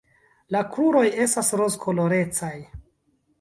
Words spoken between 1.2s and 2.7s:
estas rozkolorecaj.